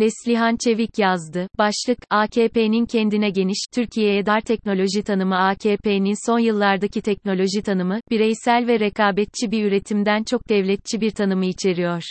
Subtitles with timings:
[0.00, 1.48] Neslihan Çevik yazdı.
[1.58, 8.80] Başlık, AKP'nin kendine geniş, Türkiye'ye dar teknoloji tanımı AKP'nin son yıllardaki teknoloji tanımı, bireysel ve
[8.80, 12.02] rekabetçi bir üretimden çok devletçi bir tanımı içeriyor.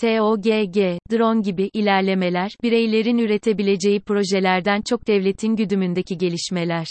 [0.00, 0.76] TOGG,
[1.12, 6.86] drone gibi ilerlemeler, bireylerin üretebileceği projelerden çok devletin güdümündeki gelişmeler.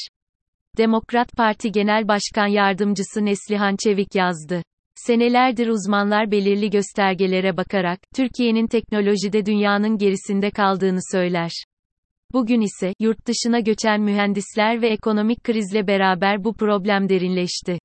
[0.78, 4.64] Demokrat Parti Genel Başkan Yardımcısı Neslihan Çevik yazdı.
[4.96, 11.52] Senelerdir uzmanlar belirli göstergelere bakarak, Türkiye'nin teknolojide dünyanın gerisinde kaldığını söyler.
[12.34, 17.80] Bugün ise, yurt dışına göçen mühendisler ve ekonomik krizle beraber bu problem derinleşti.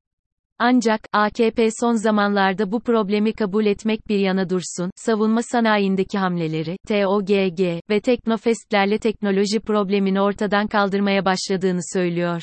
[0.59, 7.60] Ancak, AKP son zamanlarda bu problemi kabul etmek bir yana dursun, savunma sanayindeki hamleleri, TOGG
[7.90, 12.43] ve Teknofestlerle teknoloji problemini ortadan kaldırmaya başladığını söylüyor.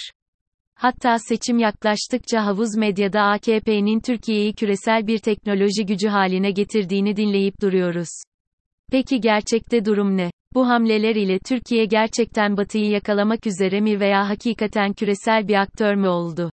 [0.75, 8.09] Hatta seçim yaklaştıkça havuz medyada AKP'nin Türkiye'yi küresel bir teknoloji gücü haline getirdiğini dinleyip duruyoruz.
[8.91, 10.31] Peki gerçekte durum ne?
[10.53, 16.07] Bu hamleler ile Türkiye gerçekten batıyı yakalamak üzere mi veya hakikaten küresel bir aktör mü
[16.07, 16.51] oldu?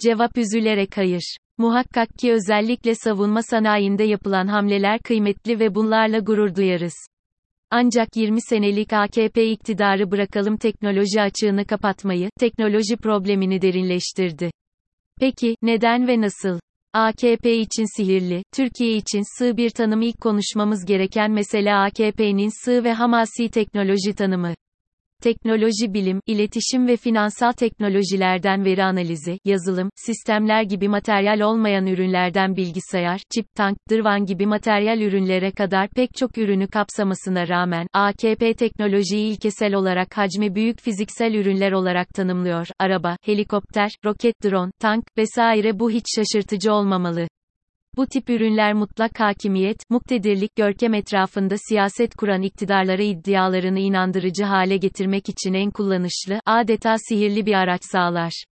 [0.00, 1.36] Cevap üzülerek hayır.
[1.58, 6.94] Muhakkak ki özellikle savunma sanayinde yapılan hamleler kıymetli ve bunlarla gurur duyarız.
[7.70, 14.50] Ancak 20 senelik AKP iktidarı bırakalım teknoloji açığını kapatmayı, teknoloji problemini derinleştirdi.
[15.20, 16.60] Peki, neden ve nasıl?
[16.92, 22.92] AKP için sihirli, Türkiye için sığ bir tanım ilk konuşmamız gereken mesele AKP'nin sığ ve
[22.92, 24.54] hamasi teknoloji tanımı.
[25.22, 33.20] Teknoloji bilim, iletişim ve finansal teknolojilerden veri analizi, yazılım, sistemler gibi materyal olmayan ürünlerden bilgisayar,
[33.34, 39.74] çip, tank, dırvan gibi materyal ürünlere kadar pek çok ürünü kapsamasına rağmen, AKP teknolojiyi ilkesel
[39.74, 42.66] olarak hacmi büyük fiziksel ürünler olarak tanımlıyor.
[42.78, 47.28] Araba, helikopter, roket drone, tank vesaire bu hiç şaşırtıcı olmamalı.
[47.98, 55.28] Bu tip ürünler mutlak hakimiyet, muktedirlik, görkem etrafında siyaset kuran iktidarlara iddialarını inandırıcı hale getirmek
[55.28, 58.44] için en kullanışlı, adeta sihirli bir araç sağlar.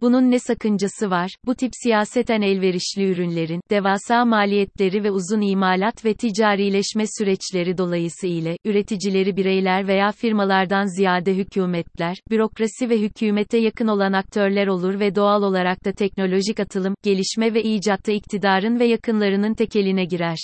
[0.00, 1.30] Bunun ne sakıncası var?
[1.46, 9.36] Bu tip siyaseten elverişli ürünlerin, devasa maliyetleri ve uzun imalat ve ticarileşme süreçleri dolayısıyla, üreticileri
[9.36, 15.84] bireyler veya firmalardan ziyade hükümetler, bürokrasi ve hükümete yakın olan aktörler olur ve doğal olarak
[15.84, 20.38] da teknolojik atılım, gelişme ve icatta iktidarın ve yakınlarının tekeline girer.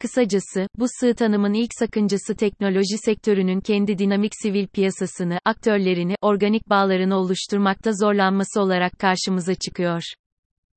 [0.00, 7.16] Kısacası, bu sığ tanımın ilk sakıncası teknoloji sektörünün kendi dinamik sivil piyasasını, aktörlerini, organik bağlarını
[7.16, 10.02] oluşturmakta zorlanması olarak karşımıza çıkıyor.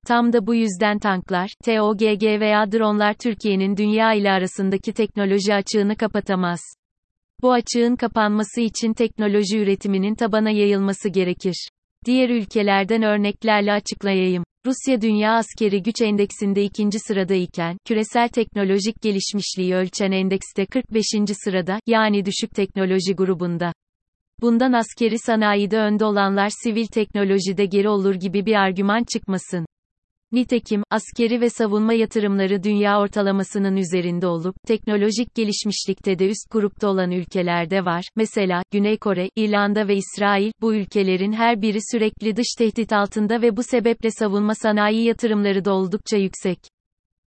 [0.08, 6.60] Tam da bu yüzden tanklar, TOGG veya dronlar Türkiye'nin dünya ile arasındaki teknoloji açığını kapatamaz.
[7.42, 11.70] Bu açığın kapanması için teknoloji üretiminin tabana yayılması gerekir.
[12.06, 14.44] Diğer ülkelerden örneklerle açıklayayım.
[14.66, 21.06] Rusya Dünya Askeri Güç Endeksinde ikinci sırada iken, küresel teknolojik gelişmişliği ölçen endekste 45.
[21.44, 23.74] sırada, yani düşük teknoloji grubunda.
[24.42, 29.66] Bundan askeri sanayide önde olanlar sivil teknolojide geri olur gibi bir argüman çıkmasın.
[30.32, 37.12] Nitekim, askeri ve savunma yatırımları dünya ortalamasının üzerinde olup, teknolojik gelişmişlikte de üst grupta olan
[37.12, 38.06] ülkelerde var.
[38.16, 43.58] Mesela, Güney Kore, İrlanda ve İsrail, bu ülkelerin her biri sürekli dış tehdit altında ve
[43.58, 46.60] bu sebeple savunma sanayi yatırımları da oldukça yüksek.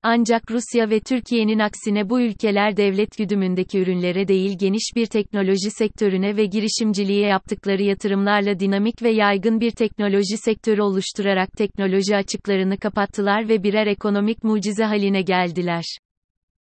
[0.04, 6.38] Ancak Rusya ve Türkiye'nin aksine bu ülkeler devlet güdümündeki ürünlere değil geniş bir teknoloji sektörüne
[6.38, 13.64] ve girişimciliğe yaptıkları yatırımlarla dinamik ve yaygın bir teknoloji sektörü oluşturarak teknoloji açıklarını kapattılar ve
[13.64, 15.84] birer ekonomik mucize haline geldiler.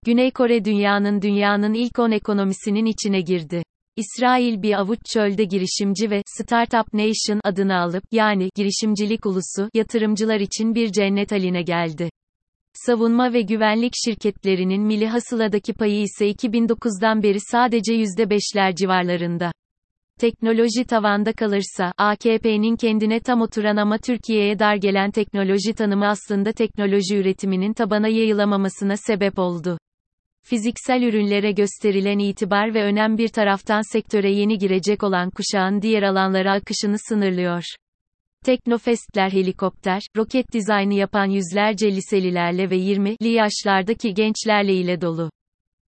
[0.05, 3.63] Güney Kore dünyanın dünyanın ilk 10 ekonomisinin içine girdi.
[3.97, 10.75] İsrail bir avuç çölde girişimci ve Startup Nation adını alıp yani girişimcilik ulusu yatırımcılar için
[10.75, 12.11] bir cennet haline geldi.
[12.87, 19.53] Savunma ve güvenlik şirketlerinin milli hasıladaki payı ise 2009'dan beri sadece %5'ler civarlarında.
[20.21, 27.17] Teknoloji tavanda kalırsa, AKP'nin kendine tam oturan ama Türkiye'ye dar gelen teknoloji tanımı aslında teknoloji
[27.17, 29.79] üretiminin tabana yayılamamasına sebep oldu.
[30.43, 36.53] Fiziksel ürünlere gösterilen itibar ve önem bir taraftan sektöre yeni girecek olan kuşağın diğer alanlara
[36.53, 37.63] akışını sınırlıyor.
[38.45, 45.31] Teknofestler helikopter, roket dizaynı yapan yüzlerce liselilerle ve 20'li yaşlardaki gençlerle ile dolu.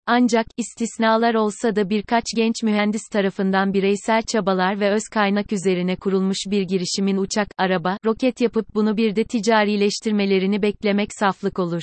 [0.07, 6.39] Ancak, istisnalar olsa da birkaç genç mühendis tarafından bireysel çabalar ve öz kaynak üzerine kurulmuş
[6.51, 11.83] bir girişimin uçak, araba, roket yapıp bunu bir de ticarileştirmelerini beklemek saflık olur.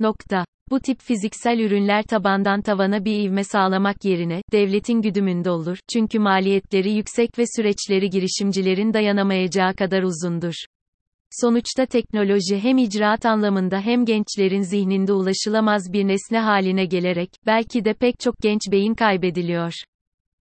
[0.00, 0.44] Nokta.
[0.70, 6.92] Bu tip fiziksel ürünler tabandan tavana bir ivme sağlamak yerine, devletin güdümünde olur, çünkü maliyetleri
[6.92, 10.54] yüksek ve süreçleri girişimcilerin dayanamayacağı kadar uzundur.
[11.30, 17.94] Sonuçta teknoloji hem icraat anlamında hem gençlerin zihninde ulaşılamaz bir nesne haline gelerek, belki de
[17.94, 19.72] pek çok genç beyin kaybediliyor.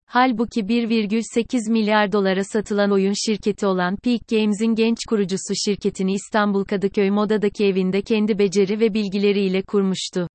[0.05, 7.09] Halbuki 1,8 milyar dolara satılan oyun şirketi olan Peak Games'in genç kurucusu şirketini İstanbul Kadıköy
[7.09, 10.27] Moda'daki evinde kendi beceri ve bilgileriyle kurmuştu.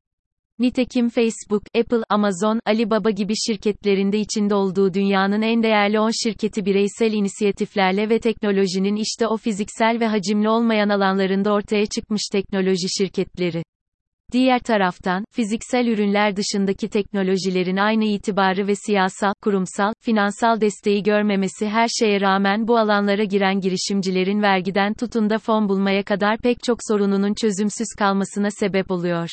[0.58, 7.12] Nitekim Facebook, Apple, Amazon, Alibaba gibi şirketlerinde içinde olduğu dünyanın en değerli 10 şirketi bireysel
[7.12, 13.62] inisiyatiflerle ve teknolojinin işte o fiziksel ve hacimli olmayan alanlarında ortaya çıkmış teknoloji şirketleri.
[14.32, 21.88] Diğer taraftan, fiziksel ürünler dışındaki teknolojilerin aynı itibarı ve siyasal, kurumsal, finansal desteği görmemesi her
[21.88, 27.34] şeye rağmen bu alanlara giren girişimcilerin vergiden tutun da fon bulmaya kadar pek çok sorununun
[27.34, 29.28] çözümsüz kalmasına sebep oluyor.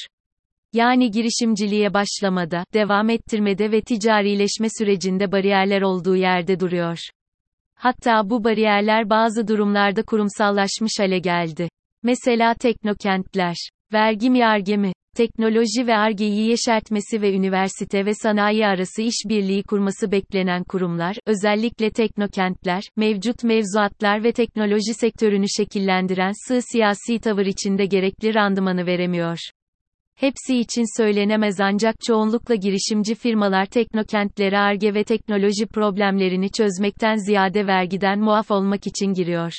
[0.73, 6.97] Yani girişimciliğe başlamada, devam ettirmede ve ticarileşme sürecinde bariyerler olduğu yerde duruyor.
[7.75, 11.69] Hatta bu bariyerler bazı durumlarda kurumsallaşmış hale geldi.
[12.03, 13.55] Mesela teknokentler,
[13.93, 20.11] vergi mi yargı mı, teknoloji ve argeyi yeşertmesi ve üniversite ve sanayi arası işbirliği kurması
[20.11, 28.35] beklenen kurumlar, özellikle teknokentler, mevcut mevzuatlar ve teknoloji sektörünü şekillendiren sığ siyasi tavır içinde gerekli
[28.35, 29.37] randımanı veremiyor.
[30.15, 38.19] Hepsi için söylenemez ancak çoğunlukla girişimci firmalar teknokentlere arge ve teknoloji problemlerini çözmekten ziyade vergiden
[38.19, 39.51] muaf olmak için giriyor.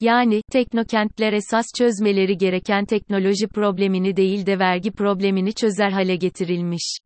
[0.00, 6.98] Yani, teknokentler esas çözmeleri gereken teknoloji problemini değil de vergi problemini çözer hale getirilmiş.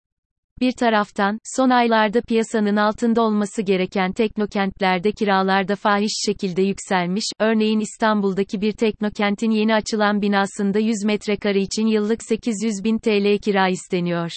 [0.60, 7.80] Bir taraftan, son aylarda piyasanın altında olması gereken teknokentlerde kiralar da fahiş şekilde yükselmiş, örneğin
[7.80, 14.30] İstanbul'daki bir teknokentin yeni açılan binasında 100 metrekare için yıllık 800 bin TL kira isteniyor.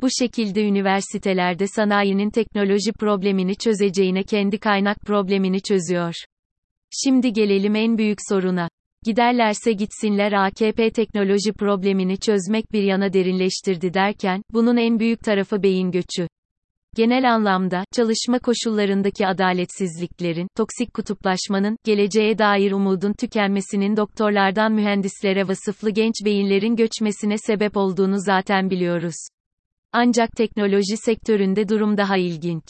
[0.00, 6.14] Bu şekilde üniversitelerde sanayinin teknoloji problemini çözeceğine kendi kaynak problemini çözüyor.
[6.90, 8.68] Şimdi gelelim en büyük soruna.
[9.04, 15.90] Giderlerse gitsinler AKP teknoloji problemini çözmek bir yana derinleştirdi derken, bunun en büyük tarafı beyin
[15.90, 16.28] göçü.
[16.96, 26.14] Genel anlamda, çalışma koşullarındaki adaletsizliklerin, toksik kutuplaşmanın, geleceğe dair umudun tükenmesinin doktorlardan mühendislere vasıflı genç
[26.24, 29.16] beyinlerin göçmesine sebep olduğunu zaten biliyoruz.
[29.92, 32.64] Ancak teknoloji sektöründe durum daha ilginç.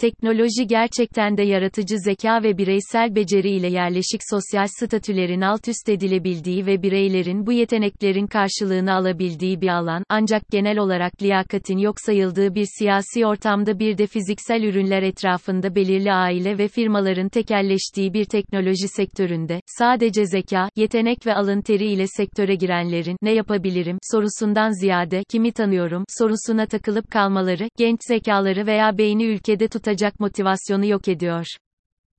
[0.00, 6.66] Teknoloji gerçekten de yaratıcı zeka ve bireysel beceri ile yerleşik sosyal statülerin alt üst edilebildiği
[6.66, 12.66] ve bireylerin bu yeteneklerin karşılığını alabildiği bir alan, ancak genel olarak liyakatin yok sayıldığı bir
[12.78, 19.60] siyasi ortamda bir de fiziksel ürünler etrafında belirli aile ve firmaların tekelleştiği bir teknoloji sektöründe,
[19.66, 26.04] sadece zeka, yetenek ve alın teri ile sektöre girenlerin, ne yapabilirim, sorusundan ziyade, kimi tanıyorum,
[26.18, 31.46] sorusuna takılıp kalmaları, genç zekaları veya beyni ülkede tut tutacak motivasyonu yok ediyor.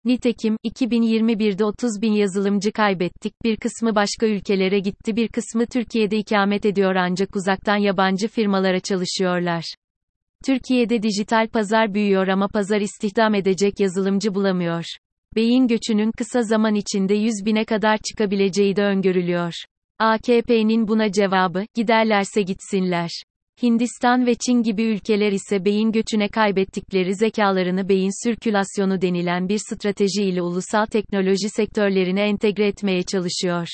[0.06, 6.66] Nitekim, 2021'de 30 bin yazılımcı kaybettik, bir kısmı başka ülkelere gitti bir kısmı Türkiye'de ikamet
[6.66, 9.64] ediyor ancak uzaktan yabancı firmalara çalışıyorlar.
[10.46, 14.86] Türkiye'de dijital pazar büyüyor ama pazar istihdam edecek yazılımcı bulamıyor.
[15.36, 19.54] Beyin göçünün kısa zaman içinde 100 bine kadar çıkabileceği de öngörülüyor.
[20.00, 23.10] AKP'nin buna cevabı, giderlerse gitsinler.
[23.64, 30.24] Hindistan ve Çin gibi ülkeler ise beyin göçüne kaybettikleri zekalarını beyin sirkülasyonu denilen bir strateji
[30.24, 33.68] ile ulusal teknoloji sektörlerine entegre etmeye çalışıyor.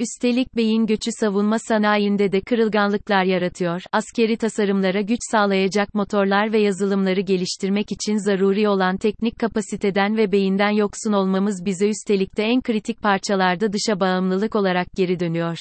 [0.00, 3.82] Üstelik beyin göçü savunma sanayinde de kırılganlıklar yaratıyor.
[3.92, 10.70] Askeri tasarımlara güç sağlayacak motorlar ve yazılımları geliştirmek için zaruri olan teknik kapasiteden ve beyinden
[10.70, 15.58] yoksun olmamız bize üstelik de en kritik parçalarda dışa bağımlılık olarak geri dönüyor.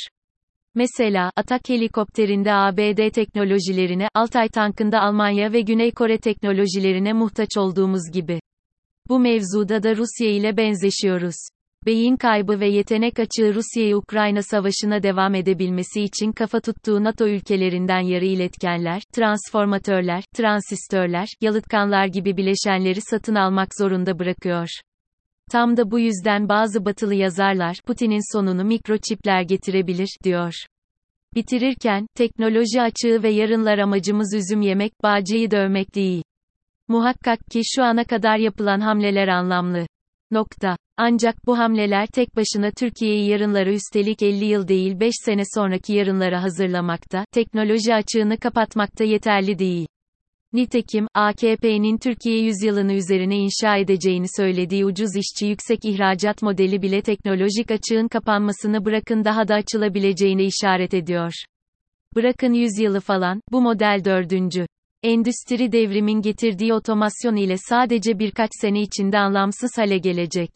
[0.76, 8.40] Mesela, Atak helikopterinde ABD teknolojilerine, Altay tankında Almanya ve Güney Kore teknolojilerine muhtaç olduğumuz gibi.
[9.10, 11.36] Bu mevzuda da Rusya ile benzeşiyoruz.
[11.86, 18.00] Beyin kaybı ve yetenek açığı Rusya'yı Ukrayna savaşına devam edebilmesi için kafa tuttuğu NATO ülkelerinden
[18.00, 24.68] yarı iletkenler, transformatörler, transistörler, yalıtkanlar gibi bileşenleri satın almak zorunda bırakıyor.
[25.51, 30.54] Tam da bu yüzden bazı batılı yazarlar, Putin'in sonunu mikroçipler getirebilir, diyor.
[31.36, 36.24] Bitirirken, teknoloji açığı ve yarınlar amacımız üzüm yemek, bağcıyı dövmek değil.
[36.88, 39.88] Muhakkak ki şu ana kadar yapılan hamleler anlamlı.
[40.32, 40.77] Nokta.
[40.98, 46.44] Ancak bu hamleler tek başına Türkiye'yi yarınlara üstelik 50 yıl değil 5 sene sonraki yarınlara
[46.44, 49.88] hazırlamakta, teknoloji açığını kapatmakta yeterli değil.
[50.54, 57.72] Nitekim, AKP'nin Türkiye yüzyılını üzerine inşa edeceğini söylediği ucuz işçi yüksek ihracat modeli bile teknolojik
[57.72, 61.32] açığın kapanmasını bırakın daha da açılabileceğine işaret ediyor.
[62.16, 64.66] Bırakın yüzyılı falan, bu model dördüncü.
[65.04, 70.50] Endüstri devrimin getirdiği otomasyon ile sadece birkaç sene içinde anlamsız hale gelecek.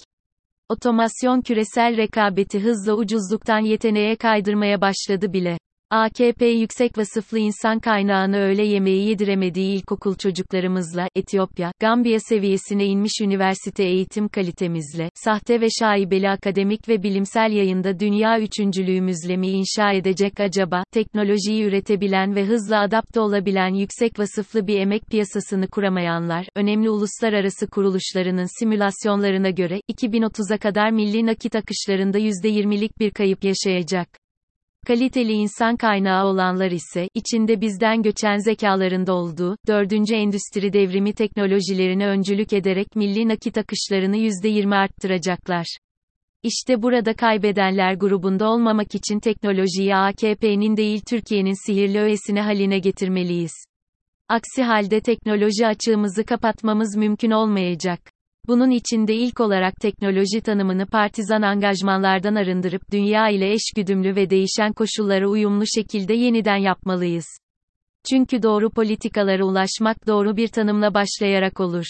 [0.69, 5.57] Otomasyon küresel rekabeti hızla ucuzluktan yeteneğe kaydırmaya başladı bile.
[5.91, 13.83] AKP yüksek vasıflı insan kaynağını öğle yemeği yediremediği ilkokul çocuklarımızla, Etiyopya, Gambiya seviyesine inmiş üniversite
[13.83, 20.83] eğitim kalitemizle, sahte ve şaibeli akademik ve bilimsel yayında dünya üçüncülüğümüzle mi inşa edecek acaba,
[20.91, 28.59] teknolojiyi üretebilen ve hızla adapte olabilen yüksek vasıflı bir emek piyasasını kuramayanlar, önemli uluslararası kuruluşlarının
[28.59, 34.20] simülasyonlarına göre, 2030'a kadar milli nakit akışlarında %20'lik bir kayıp yaşayacak.
[34.87, 42.53] Kaliteli insan kaynağı olanlar ise, içinde bizden göçen zekalarında olduğu, dördüncü endüstri devrimi teknolojilerine öncülük
[42.53, 45.65] ederek milli nakit akışlarını %20 arttıracaklar.
[46.43, 53.53] İşte burada kaybedenler grubunda olmamak için teknolojiyi AKP'nin değil Türkiye'nin sihirli öğesini haline getirmeliyiz.
[54.29, 57.99] Aksi halde teknoloji açığımızı kapatmamız mümkün olmayacak.
[58.47, 64.73] Bunun için de ilk olarak teknoloji tanımını partizan angajmanlardan arındırıp dünya ile eşgüdümlü ve değişen
[64.73, 67.25] koşullara uyumlu şekilde yeniden yapmalıyız.
[68.09, 71.85] Çünkü doğru politikalara ulaşmak doğru bir tanımla başlayarak olur.